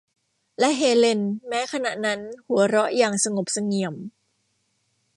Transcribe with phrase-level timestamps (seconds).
[0.59, 3.95] และเฮเลน แม้ขณะนั้น หัวเราะอย่างสงบเสงี่ยม